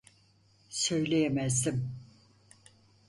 Söyleyemezdim. 0.69 1.89